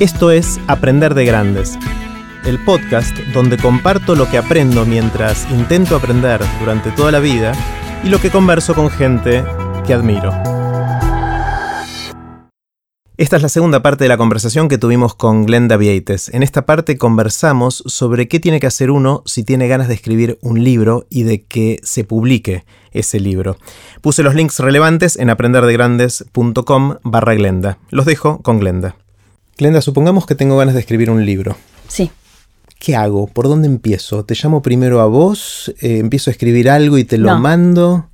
[0.00, 1.76] Esto es Aprender de Grandes,
[2.44, 7.52] el podcast donde comparto lo que aprendo mientras intento aprender durante toda la vida
[8.04, 9.42] y lo que converso con gente
[9.84, 10.30] que admiro.
[13.16, 16.28] Esta es la segunda parte de la conversación que tuvimos con Glenda Vieites.
[16.28, 20.38] En esta parte conversamos sobre qué tiene que hacer uno si tiene ganas de escribir
[20.42, 23.56] un libro y de que se publique ese libro.
[24.00, 27.78] Puse los links relevantes en aprenderdegrandes.com barra Glenda.
[27.90, 28.94] Los dejo con Glenda.
[29.58, 31.56] Glenda, supongamos que tengo ganas de escribir un libro.
[31.88, 32.10] Sí.
[32.78, 33.26] ¿Qué hago?
[33.26, 34.24] ¿Por dónde empiezo?
[34.24, 35.74] ¿Te llamo primero a vos?
[35.80, 37.40] Eh, ¿Empiezo a escribir algo y te lo No.
[37.40, 38.08] mando?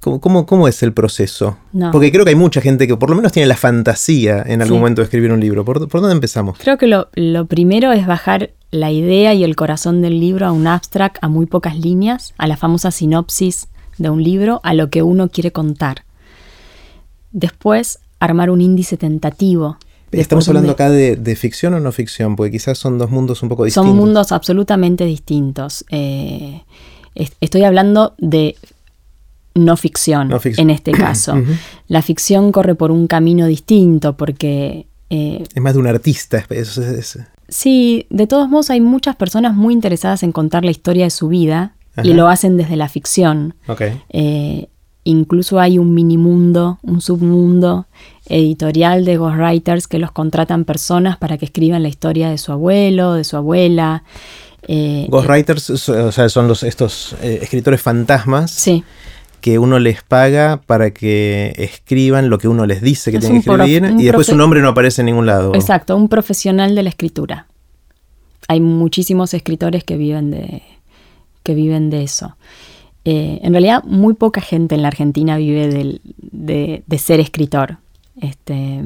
[0.00, 1.58] ¿Cómo, cómo, cómo es el proceso?
[1.74, 1.90] No.
[1.90, 4.78] Porque creo que hay mucha gente que por lo menos tiene la fantasía en algún
[4.78, 4.80] Sí.
[4.80, 5.66] momento de escribir un libro.
[5.66, 6.58] ¿Por, por dónde empezamos?
[6.58, 10.52] Creo que lo, lo primero es bajar la idea y el corazón del libro a
[10.52, 14.88] un abstract, a muy pocas líneas, a la famosa sinopsis de un libro, a lo
[14.88, 16.04] que uno quiere contar.
[17.32, 19.76] Después, armar un índice tentativo.
[20.12, 22.36] ¿Estamos hablando acá de, de ficción o no ficción?
[22.36, 23.88] Porque quizás son dos mundos un poco distintos.
[23.88, 25.84] Son mundos absolutamente distintos.
[25.90, 26.62] Eh,
[27.14, 28.56] es- estoy hablando de
[29.54, 30.68] no ficción, No ficción.
[30.70, 31.34] en este caso.
[31.88, 36.44] La ficción corre por un camino distinto porque eh, Es más de un artista.
[36.50, 40.70] es- es- es- Sí, de todos modos hay muchas personas muy interesadas en contar la
[40.70, 43.54] historia de su vida y lo hacen desde la ficción.
[43.66, 43.82] ok.
[44.10, 44.68] Eh,
[45.02, 47.86] incluso hay un mini mundo, un submundo
[48.30, 53.14] editorial de ghostwriters que los contratan personas para que escriban la historia de su abuelo,
[53.14, 54.02] de su abuela.
[54.68, 58.84] Eh, Ghostwriters o sea, son los, estos eh, escritores fantasmas sí,
[59.40, 63.42] que uno les paga para que escriban lo que uno les dice que Es tienen
[63.42, 65.54] que escribir y después su nombre no aparece en ningún lado.
[65.54, 67.46] exacto, un profesional de la escritura.
[68.48, 70.62] Hay muchísimos escritores que viven de,
[71.42, 72.36] que viven de eso.
[73.06, 77.78] Eh, en realidad, muy poca gente en la Argentina vive del- de, de ser escritor.
[78.20, 78.80] Este,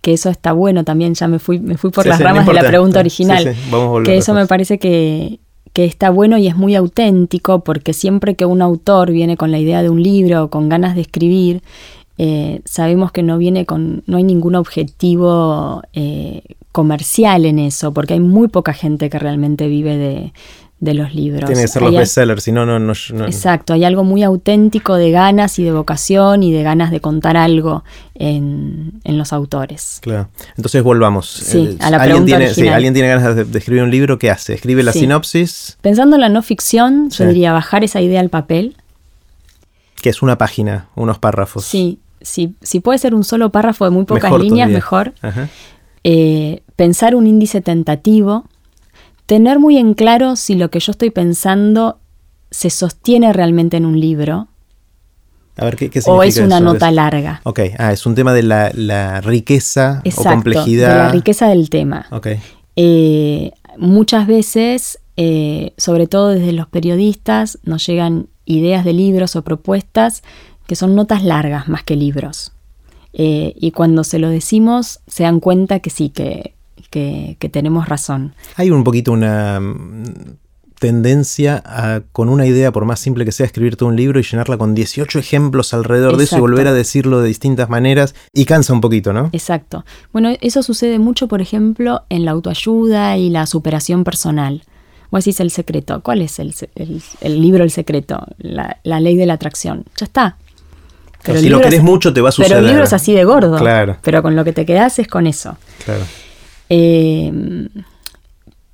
[0.00, 2.30] que eso está bueno también, ya me fui, me fui por Sí, las sí, no
[2.30, 3.54] ramas de la pregunta original.
[3.54, 5.38] sí, vamos que eso me parece que,
[5.72, 9.58] que está bueno y es muy auténtico, porque siempre que un autor viene con la
[9.58, 11.62] idea de un libro o con ganas de escribir,
[12.18, 16.42] eh, sabemos que no viene con, no hay ningún objetivo eh,
[16.72, 20.32] comercial en eso, porque hay muy poca gente que realmente vive de,
[20.82, 21.46] de los libros.
[21.48, 22.92] Tiene que ser los bestsellers, si no, no, no,
[23.26, 27.36] Exacto, hay algo muy auténtico de ganas y de vocación y de ganas de contar
[27.36, 27.84] algo
[28.16, 30.00] en, en los autores.
[30.02, 30.28] Claro.
[30.56, 31.28] Entonces volvamos.
[31.30, 33.92] Sí, Eh, a la alguien pregunta tiene, sí, alguien tiene ganas de, de escribir un
[33.92, 34.54] libro, ¿qué hace?
[34.54, 34.98] Escribe la Sí.
[35.00, 38.76] sinopsis, Pensando en la no ficción, yo diría bajar esa idea al papel.
[40.02, 41.64] que es una página, unos párrafos.
[41.64, 44.74] Sí, sí, si puede ser un solo párrafo de muy pocas Mejor líneas, todavía.
[44.76, 45.12] mejor.
[45.22, 45.48] Ajá.
[46.02, 48.46] Eh, pensar un índice tentativo,
[49.32, 51.98] tener muy en claro si lo que yo estoy pensando
[52.50, 54.48] se sostiene realmente en un libro
[55.56, 56.64] A ver, ¿qué, qué o es significa una eso?
[56.74, 57.40] nota larga.
[57.44, 60.88] Ok, ah, es un tema de la, la riqueza Exacto, o complejidad.
[60.90, 62.04] de la riqueza del tema.
[62.10, 62.26] Ok,
[62.76, 69.42] Eh, muchas veces, eh, sobre todo desde los periodistas, nos llegan ideas de libros o
[69.42, 70.22] propuestas
[70.66, 72.52] que son notas largas más que libros.
[73.14, 76.54] Eh, y cuando se lo decimos, se dan cuenta que sí, que,
[76.92, 78.34] que- que tenemos razón.
[78.54, 80.04] Hay un poquito una mm,
[80.78, 84.56] tendencia a, con una idea, por más simple que sea, escribirte un libro y llenarla
[84.58, 88.72] con 18 ejemplos alrededor de eso y volver a decirlo de distintas maneras y cansa
[88.72, 89.30] un poquito, ¿no?
[89.32, 89.84] Exacto.
[90.12, 94.62] Bueno, eso sucede mucho, por ejemplo, en la autoayuda y la superación personal.
[95.12, 96.00] Vos decís el secreto.
[96.02, 98.26] ¿Cuál es el, el- el libro El secreto?
[98.38, 99.84] La, la ley de la atracción.
[99.98, 100.36] Ya está.
[101.24, 102.58] si el lo querés es- mucho, te va a Pero suceder.
[102.64, 103.56] el libro es así de gordo.
[103.58, 103.98] Claro.
[104.02, 105.56] Pero con lo que te quedás es con eso.
[105.84, 106.02] Claro.
[106.74, 107.68] Eh,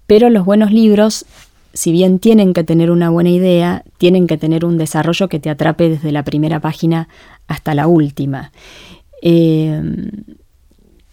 [0.06, 1.26] pero los buenos libros,
[1.72, 5.50] si bien tienen que tener una buena idea, tienen que tener un desarrollo que te
[5.50, 7.08] atrape desde la primera página
[7.48, 8.52] hasta la última.
[9.20, 9.82] Eh,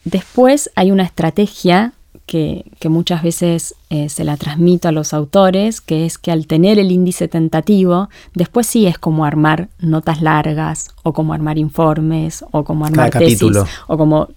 [0.04, 1.94] después hay una estrategia
[2.26, 6.48] que, que muchas veces eh, se la transmito a los autores, que es que al
[6.48, 12.44] tener el índice tentativo, después sí es como armar notas largas, o como armar informes,
[12.52, 13.66] o como armar Cada tesis, capítulo.
[13.88, 14.28] o como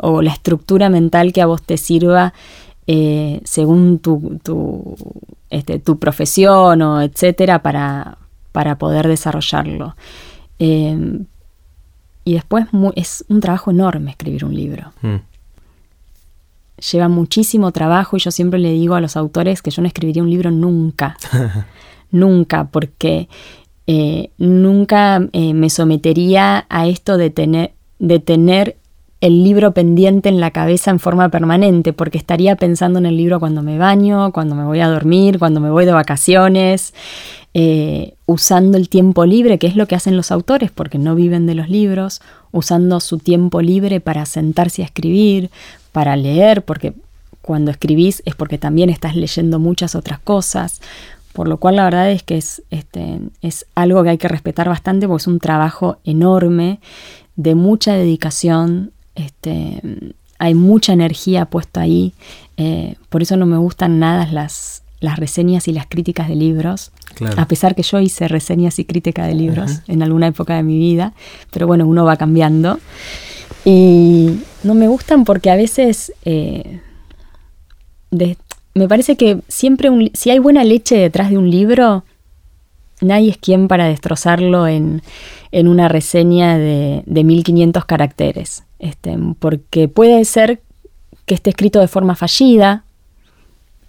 [0.00, 2.34] o la estructura mental que a vos te sirva
[2.88, 4.96] eh, según tu, tu,
[5.50, 8.18] este, tu profesión o etcétera para,
[8.52, 9.96] para poder desarrollarlo.
[10.58, 11.20] Eh,
[12.24, 12.66] y después
[12.96, 14.92] es un trabajo enorme escribir un libro.
[15.02, 15.16] Mm.
[16.92, 20.22] Lleva muchísimo trabajo y yo siempre le digo a los autores que yo no escribiría
[20.22, 21.16] un libro nunca.
[22.10, 23.28] nunca, porque
[23.86, 28.76] eh, nunca eh, me sometería a esto de tener, de tener
[29.20, 33.40] el libro pendiente en la cabeza en forma permanente, porque estaría pensando en el libro
[33.40, 36.92] cuando me baño, cuando me voy a dormir, cuando me voy de vacaciones,
[37.54, 41.46] eh, usando el tiempo libre, que es lo que hacen los autores, porque no viven
[41.46, 42.20] de los libros,
[42.56, 45.50] usando su tiempo libre para sentarse a escribir,
[45.92, 46.94] para leer, porque
[47.42, 50.80] cuando escribís es porque también estás leyendo muchas otras cosas,
[51.32, 54.68] por lo cual la verdad es que es, este, es algo que hay que respetar
[54.68, 56.80] bastante porque es un trabajo enorme,
[57.36, 59.82] de mucha dedicación, este,
[60.38, 62.14] hay mucha energía puesta ahí,
[62.56, 66.90] eh, por eso no me gustan nada las, las reseñas y las críticas de libros,
[67.36, 70.78] a pesar que yo hice reseñas y críticas de libros en alguna época de mi
[70.78, 71.14] vida,
[71.50, 72.78] pero bueno, uno va cambiando.
[73.64, 76.80] Y no me gustan porque a veces eh,
[78.74, 82.04] me parece que siempre si hay buena leche detrás de un libro,
[83.00, 85.02] nadie es quien para destrozarlo en,
[85.52, 88.64] una reseña de, de 1500 caracteres.
[88.78, 90.60] Este, porque puede ser
[91.24, 92.84] que esté escrito de forma fallida.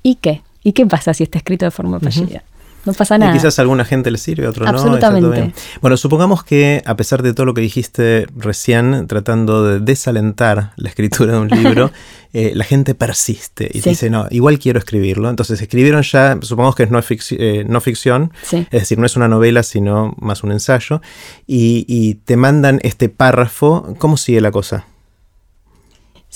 [0.04, 0.42] ¿Y qué?
[0.68, 2.44] ¿Y qué pasa si está escrito de forma fallida?
[2.84, 3.32] No pasa nada.
[3.32, 4.72] Y quizás a alguna gente le sirve, a otro no.
[4.72, 5.54] Absolutamente.
[5.80, 10.90] Bueno, supongamos que a pesar de todo lo que dijiste recién, tratando de desalentar la
[10.90, 11.92] escritura de un libro,
[12.34, 15.30] eh, la gente persiste y dice, no, igual quiero escribirlo.
[15.30, 19.30] Entonces escribieron ya, supongamos que es no, eh, no ficción, es decir, no es una
[19.30, 21.02] novela, sino más un ensayo,
[21.46, 23.96] y te mandan este párrafo.
[24.00, 24.86] ¿Cómo sigue la cosa?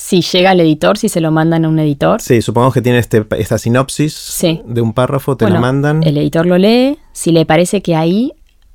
[0.02, 2.22] Si llega al editor, si se lo mandan a un editor.
[2.22, 6.02] Sí, supongamos que tiene este, esta sinopsis de un párrafo, te lo mandan.
[6.02, 8.34] El editor lo lee, si le parece que ahí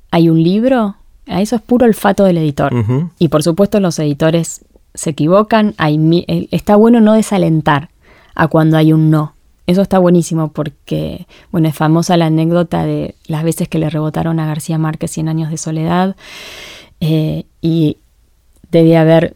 [0.09, 0.95] hay un libro,
[1.27, 2.73] a eso es puro olfato del editor.
[3.19, 4.61] Y por supuesto los editores
[4.93, 7.89] se equivocan, hay, eh, está bueno no desalentar
[8.33, 9.33] a cuando hay un no.
[9.67, 14.39] Eso está buenísimo porque, bueno, es famosa la anécdota de las veces que le rebotaron
[14.39, 16.15] a García Márquez 100 años de soledad
[17.01, 17.97] eh, y
[18.71, 19.35] debe haber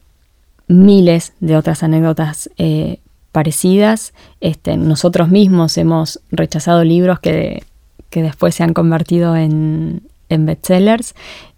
[0.72, 3.00] miles de otras anécdotas eh,
[3.32, 4.14] parecidas.
[4.40, 7.64] Este, nosotros mismos hemos rechazado libros que,
[8.12, 11.14] después se han convertido en, bestsellers,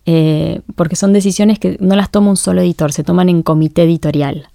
[0.06, 3.83] eh, porque son decisiones que no las toma un solo editor, se toman en comité
[3.83, 4.48] editorial.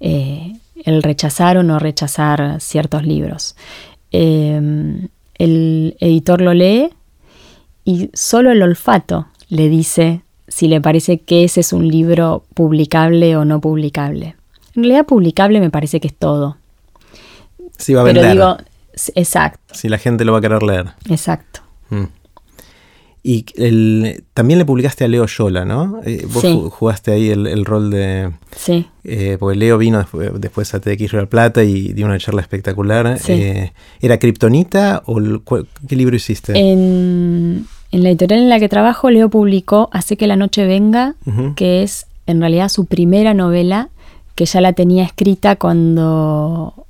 [0.00, 0.52] Eh,
[0.84, 3.56] el rechazar o no rechazar ciertos libros.
[4.10, 6.90] el editor lo lee
[7.84, 13.36] y solo el olfato le dice si le parece que ese es un libro publicable
[13.36, 14.36] o no publicable.
[14.76, 16.56] En realidad publicable me parece que es todo.
[17.78, 18.22] Si va a vender.
[18.22, 18.56] Pero digo,
[19.14, 19.74] exacto.
[19.74, 20.92] Si la gente lo va a querer leer.
[21.08, 21.60] Exacto.
[21.90, 22.04] Mm.
[23.26, 23.46] Y
[24.34, 26.00] también le publicaste a Leo Yola, ¿no?
[26.04, 26.44] Eh, vos
[26.74, 28.32] jugaste ahí el, rol de...
[28.54, 28.86] Sí.
[29.02, 30.04] Eh, porque Leo vino
[30.34, 33.18] después, a TX Real Plata y dio una charla espectacular.
[33.28, 35.22] Eh, ¿Era Kryptonita o
[35.88, 36.52] qué libro hiciste?
[36.52, 41.14] En, en la editorial en la que trabajo, Leo publicó Hace que la noche venga,
[41.54, 43.90] que es en realidad su primera novela,
[44.34, 46.86] que ya la tenía escrita cuando,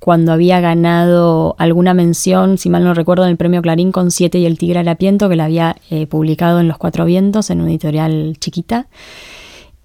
[0.00, 4.40] cuando había ganado alguna mención, si mal no recuerdo, en el premio Clarín con Siete
[4.40, 7.70] y el Tigre Alapiento, que la había eh, publicado en Los Cuatro Vientos, en una
[7.70, 8.88] editorial chiquita.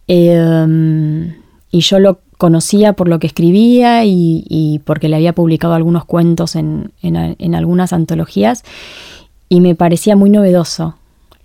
[0.08, 1.36] Em,
[1.70, 6.56] y yo lo conocía por lo que escribía y, porque le había publicado algunos cuentos
[6.56, 8.64] en, en algunas antologías
[9.50, 10.96] y me parecía muy novedoso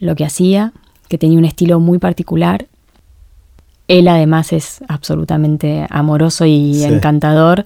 [0.00, 0.73] lo que hacía,
[1.09, 2.67] que tenía un estilo muy particular.
[3.89, 7.65] Él además es absolutamente amoroso y encantador.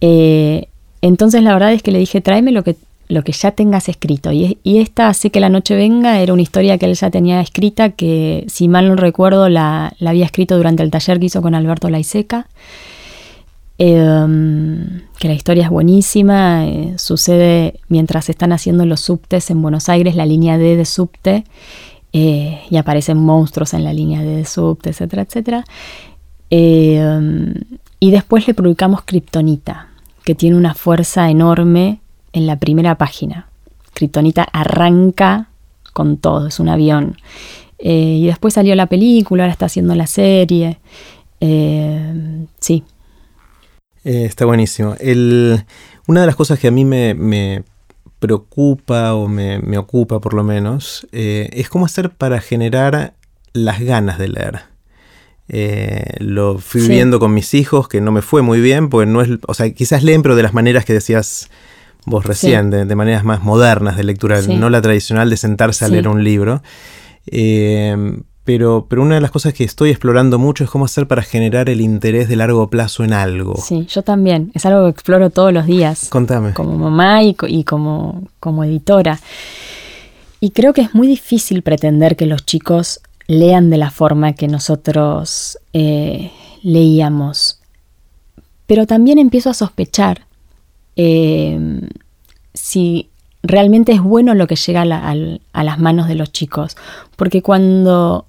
[0.00, 0.68] Eh,
[1.02, 2.76] entonces la verdad es que le dije, tráeme lo que,
[3.08, 4.32] lo que ya tengas escrito.
[4.32, 7.90] Y, esta, Hace que la noche venga, era una historia que él ya tenía escrita,
[7.90, 11.54] que si mal no recuerdo la, la había escrito durante el taller que hizo con
[11.54, 12.46] Alberto Laiseca.
[13.80, 19.88] Em, que la historia es buenísima, eh, sucede mientras están haciendo los subtes en Buenos
[19.88, 21.44] Aires, la línea D de subte,
[22.12, 25.64] eh, y aparecen monstruos en la línea D de subte, etcétera, etcétera.
[26.50, 27.54] Em,
[28.00, 29.88] y después le publicamos Kryptonita,
[30.24, 32.00] que tiene una fuerza enorme
[32.32, 33.48] en la primera página.
[33.94, 35.48] Kryptonita arranca
[35.92, 37.16] con todo, es un avión.
[37.78, 40.78] Eh, y después salió la película, ahora está haciendo la serie.
[41.40, 42.82] Em, sí,
[44.08, 44.96] eh, está buenísimo.
[46.06, 47.62] una de las cosas que a mí me,
[48.18, 53.12] preocupa o me, ocupa por lo menos eh, es cómo hacer para generar
[53.52, 54.60] las ganas de leer.
[55.50, 59.20] Eh, lo fui viendo con mis hijos que no me fue muy bien, porque no
[59.20, 61.50] es, o sea, quizás leen, pero de las maneras que decías
[62.06, 66.08] vos recién, de, maneras más modernas de lectura, no la tradicional de sentarse a leer
[66.08, 66.62] un libro.
[68.48, 71.68] Pero, pero una de las cosas que estoy explorando mucho es cómo hacer para generar
[71.68, 73.56] el interés de largo plazo en algo.
[73.56, 74.52] Sí, yo también.
[74.54, 76.08] Es algo que exploro todos los días.
[76.08, 76.54] Contame.
[76.54, 79.20] Como mamá y, como, como editora.
[80.40, 84.48] Y creo que es muy difícil pretender que los chicos lean de la forma que
[84.48, 86.30] nosotros eh,
[86.62, 87.60] leíamos.
[88.66, 90.22] Pero también empiezo a sospechar
[90.96, 91.82] eh,
[92.54, 93.10] si
[93.42, 96.78] realmente es bueno lo que llega a las manos de los chicos.
[97.14, 98.24] Porque cuando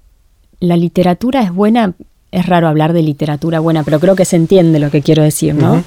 [0.60, 1.94] la literatura es buena,
[2.30, 5.54] es raro hablar de literatura buena, pero creo que se entiende lo que quiero decir,
[5.54, 5.82] ¿no?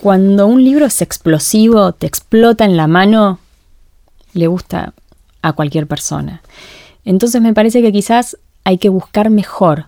[0.00, 3.38] Cuando un libro es explosivo, te explota en la mano,
[4.32, 4.94] le gusta
[5.42, 6.42] a cualquier persona.
[7.04, 9.86] Entonces me parece que quizás hay que buscar mejor,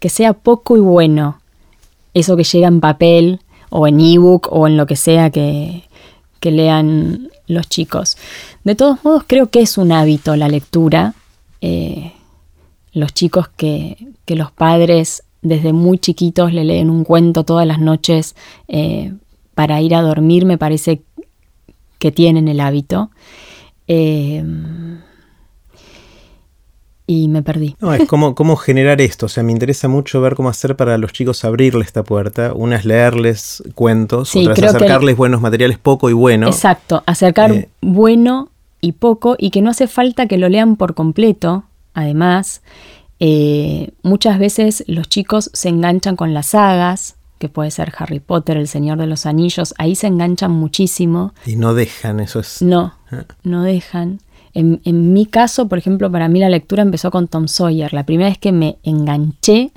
[0.00, 1.40] que sea poco y bueno,
[2.14, 5.84] eso que llega en papel o en ebook o en lo que sea que,
[6.42, 8.16] lean los chicos.
[8.62, 11.14] De todos modos, creo que es un hábito la lectura.
[11.60, 12.12] Eh,
[12.96, 18.34] los chicos que, los padres desde muy chiquitos le leen un cuento todas las noches
[18.68, 19.12] eh,
[19.54, 21.02] para ir a dormir, me parece
[21.98, 23.10] que tienen el hábito.
[23.86, 24.42] Eh,
[27.06, 27.76] y me perdí.
[27.80, 29.26] No, es como, cómo generar esto.
[29.26, 32.54] O sea, me interesa mucho ver cómo hacer para los chicos abrirle esta puerta.
[32.54, 36.46] Una es leerles cuentos, otra es acercarles buenos materiales, poco y bueno.
[36.48, 38.48] Exacto, acercar eh, bueno
[38.80, 41.64] y poco y que no hace falta que lo lean por completo.
[41.96, 42.60] Además,
[43.20, 48.58] eh, muchas veces los chicos se enganchan con las sagas, que puede ser Harry Potter,
[48.58, 51.32] El Señor de los Anillos, ahí se enganchan muchísimo.
[51.46, 52.60] Y no dejan, eso es...
[52.60, 53.24] No, ah.
[53.44, 54.20] no dejan.
[54.52, 57.94] En, mi caso, por ejemplo, para mí la lectura empezó con Tom Sawyer.
[57.94, 59.70] La primera vez que me enganché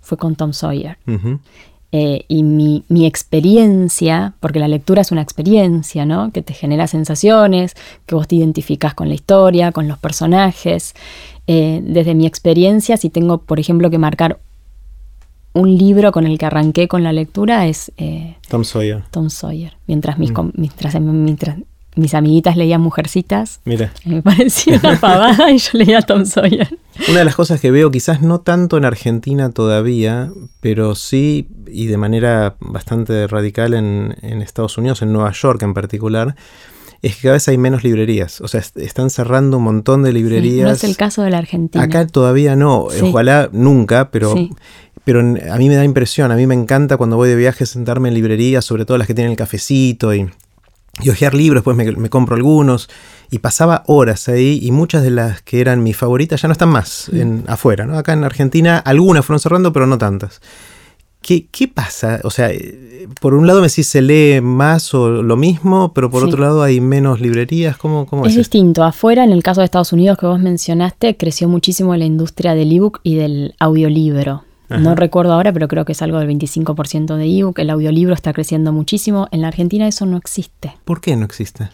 [0.00, 0.98] fue con Tom Sawyer.
[1.90, 6.30] Eh, y mi, experiencia, porque la lectura es una experiencia, ¿no?
[6.32, 10.94] Que te genera sensaciones, que vos te identificás con la historia, con los personajes.
[11.46, 14.38] Eh, desde mi experiencia, si tengo, por ejemplo, que marcar
[15.54, 19.04] un libro con el que arranqué con la lectura, es eh, Tom Sawyer.
[19.10, 19.76] Tom Sawyer.
[19.86, 20.50] Mientras mis, mm.
[20.56, 21.56] mientras, mientras
[21.98, 23.60] mis amiguitas leían Mujercitas.
[23.64, 23.92] Mira.
[24.04, 26.78] Me parecía una pavada y yo leía Tom Sawyer.
[27.08, 30.30] Una de las cosas que veo, quizás no tanto en Argentina todavía,
[30.60, 36.34] pero sí, y de manera bastante radical en, Estados Unidos, en Nueva York en particular,
[37.02, 38.40] es que cada vez hay menos librerías.
[38.40, 40.66] O sea, están cerrando un montón de librerías.
[40.66, 41.84] no es el caso de la Argentina.
[41.84, 44.34] Acá todavía no, ojalá nunca, pero,
[45.04, 48.08] pero a mí me da impresión, a mí me encanta cuando voy de viaje sentarme
[48.08, 50.28] en librerías, sobre todo las que tienen el cafecito y
[51.00, 52.88] y hojear libros, después me, compro algunos,
[53.30, 56.70] y pasaba horas ahí, y muchas de las que eran mis favoritas ya no están
[56.70, 57.96] más en, afuera, ¿no?
[57.96, 60.40] Acá en Argentina algunas fueron cerrando, pero no tantas.
[61.28, 62.20] ¿Qué, ¿Qué, pasa?
[62.24, 66.08] O sea, eh, por un lado me decís se lee más o lo mismo, pero
[66.08, 67.76] por otro lado hay menos librerías.
[67.76, 68.32] ¿Cómo, cómo es?
[68.32, 68.82] Es distinto.
[68.82, 72.72] Afuera, en el caso de Estados Unidos que vos mencionaste, creció muchísimo la industria del
[72.72, 74.44] ebook y del audiolibro.
[74.70, 77.58] No recuerdo ahora, pero creo que es algo del 25% de ebook.
[77.58, 79.28] El audiolibro está creciendo muchísimo.
[79.30, 80.78] En la Argentina eso no existe.
[80.86, 81.68] ¿Por qué no existe?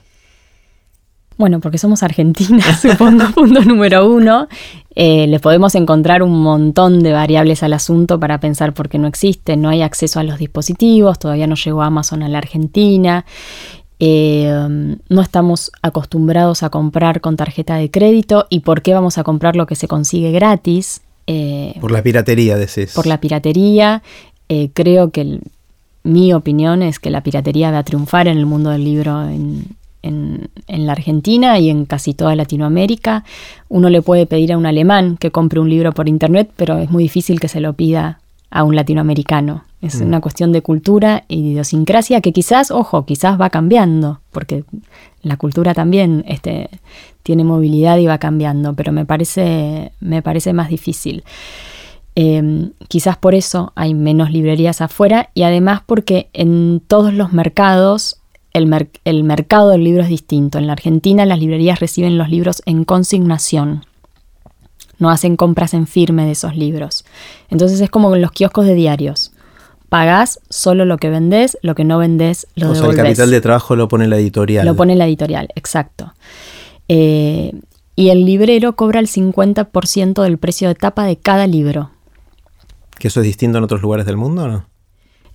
[1.37, 4.49] Bueno, porque somos argentinas, supongo, punto número uno.
[4.95, 9.09] Eh, le podemos encontrar un montón de variables al asunto para pensar por qué no
[9.09, 9.57] existe.
[9.57, 13.25] No hay acceso a los dispositivos, todavía no llegó Amazon a la Argentina.
[14.01, 18.47] Eh, no estamos acostumbrados a comprar con tarjeta de crédito.
[18.51, 21.01] ¿Y por qué vamos a comprar lo que se consigue gratis?
[21.27, 22.93] Eh, por la piratería, decís.
[22.95, 24.03] Por la piratería.
[24.49, 25.41] Eh, creo que
[26.03, 29.65] mi opinión es que la piratería va a triunfar en el mundo del libro en,
[30.69, 33.25] la Argentina y en casi toda Latinoamérica.
[33.69, 36.91] Uno le puede pedir a un alemán que compre un libro por internet, pero es
[36.91, 38.21] muy difícil que se lo pida
[38.51, 39.65] a un latinoamericano.
[39.83, 40.07] Es mm.
[40.07, 44.65] una cuestión de cultura y de idiosincrasia que quizás, ojo, quizás va cambiando, porque
[45.23, 46.71] la cultura también este,
[47.23, 51.25] tiene movilidad y va cambiando, pero me parece, me parece más difícil.
[52.15, 58.19] Em, quizás por eso hay menos librerías afuera y además porque en todos los mercados
[58.55, 60.59] el, el, mercado del libro es distinto.
[60.59, 63.85] En la Argentina las librerías reciben los libros en consignación.
[64.99, 67.05] No hacen compras en firme de esos libros.
[67.51, 69.33] Entonces es como en los kioscos de diarios.
[69.89, 73.41] Pagás solo lo que vendés, lo que no vendés lo o Sea, el capital de
[73.41, 74.65] trabajo lo pone la editorial.
[74.65, 76.15] Lo pone la editorial, exacto.
[76.89, 77.53] Eh,
[77.97, 81.91] y el librero cobra el 50% del precio de tapa de cada libro.
[82.99, 84.74] ¿Que eso es distinto en otros lugares del mundo o no?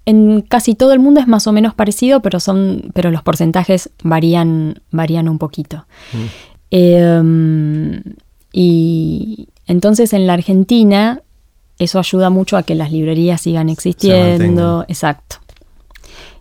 [0.10, 3.92] En casi todo el mundo es más o menos parecido, pero, son, pero los porcentajes
[4.04, 5.86] varían, varían un poquito.
[6.14, 6.26] Mm.
[6.72, 8.04] Em,
[8.52, 11.22] y entonces en la Argentina
[11.78, 14.84] eso ayuda mucho a que las librerías sigan existiendo.
[14.88, 15.38] Exacto.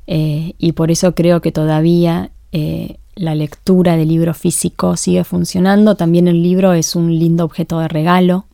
[0.06, 5.94] Eh, y por eso creo que todavía eh, la lectura del libro físico sigue funcionando.
[5.94, 8.46] También el libro es un lindo objeto de regalo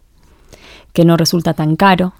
[0.92, 2.14] que no resulta tan caro.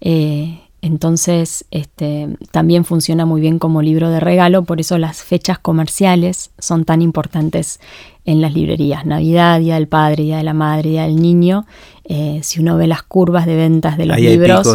[0.00, 5.58] Eh, entonces, este, también funciona muy bien como libro de regalo, por eso las fechas
[5.58, 7.80] comerciales son tan importantes
[8.24, 9.04] en las librerías.
[9.06, 11.66] Navidad, Día del Padre, Día de la Madre, Día del Niño.
[12.04, 14.68] Eh, si uno ve las curvas de ventas de los libros,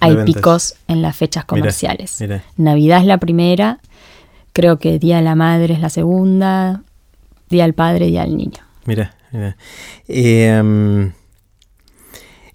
[0.00, 2.22] hay, picos, en las fechas comerciales.
[2.56, 3.80] Navidad es la primera,
[4.58, 6.82] Creo que Día de la Madre es la segunda,
[7.48, 8.58] Día del Padre, Día del Niño.
[8.86, 9.56] Mira, mira.
[10.08, 11.12] Em,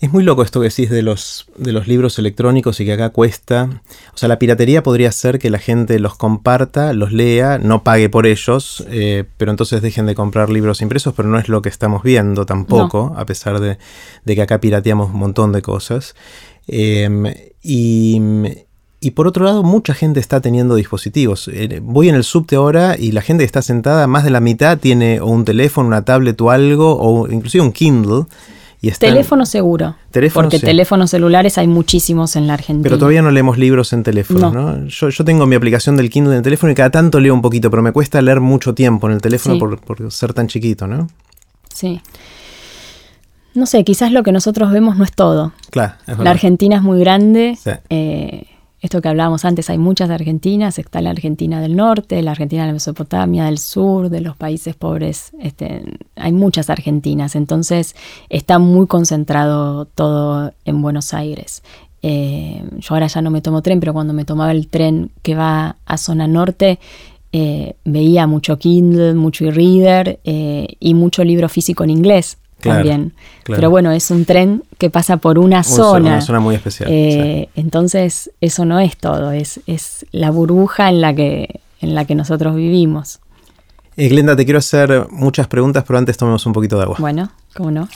[0.03, 3.12] Es muy loco esto que decís de los, de los libros electrónicos y que acá
[3.12, 3.69] cuesta.
[4.13, 8.10] O sea, la piratería podría ser que la gente los comparta, los lea, no pague
[8.10, 11.69] por ellos, eh, pero entonces dejen de comprar libros impresos, pero no es lo que
[11.69, 13.77] estamos viendo tampoco, a pesar de,
[14.25, 16.15] que acá pirateamos un montón de cosas.
[16.67, 18.22] Em, y,
[19.00, 21.48] y, por otro lado, mucha gente está teniendo dispositivos.
[21.48, 24.41] Eh, voy en el subte ahora y la gente que está sentada, más de la
[24.41, 28.25] mitad tiene un teléfono, una tablet o algo, o inclusive un Kindle
[28.91, 29.95] teléfono seguro.
[30.33, 32.83] porque teléfonos celulares hay muchísimos en la Argentina.
[32.83, 34.87] Pero todavía no leemos libros en teléfono, ¿no?
[34.87, 37.69] Yo, tengo mi aplicación del Kindle en el teléfono y cada tanto leo un poquito,
[37.69, 41.07] pero me cuesta leer mucho tiempo en el teléfono por, ser tan chiquito, ¿no?
[41.73, 42.01] Sí.
[43.55, 45.53] No sé, quizás lo que nosotros vemos no es todo.
[45.69, 45.93] Claro.
[46.19, 47.57] la Argentina es muy grande.
[47.89, 48.45] Eh,
[48.83, 52.67] esto que hablábamos antes, hay muchas Argentinas, está la Argentina del norte, la Argentina de
[52.67, 55.85] la Mesopotamia, del sur, de los países pobres, este,
[56.17, 57.95] hay muchas Argentinas, entonces
[58.27, 61.63] está muy concentrado todo en Buenos Aires.
[62.01, 65.33] Eh, yo ahora ya no me tomo tren, pero cuando me tomaba el tren que
[65.33, 66.77] va a zona norte,
[67.31, 73.13] eh, veía mucho Kindle, mucho e-reader eh, y mucho libro físico en inglés también.
[73.46, 76.12] Pero bueno, es un tren que pasa por una zona.
[76.12, 76.89] Una zona muy especial.
[76.91, 82.05] Eh, entonces, eso no es todo, es, es la burbuja en la que, en la
[82.05, 83.20] que nosotros vivimos.
[83.96, 86.98] Eh, Glenda, te quiero hacer muchas preguntas, pero antes tomemos un poquito de agua.
[87.00, 87.88] Bueno, ¿cómo no?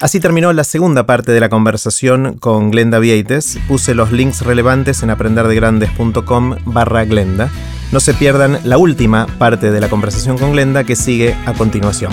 [0.00, 3.58] Así terminó la segunda parte de la conversación con Glenda Vieites.
[3.68, 7.48] Puse los links relevantes en aprenderdegrandes.com barra Glenda.
[7.92, 12.12] No se pierdan la última parte de la conversación con Glenda que sigue a continuación.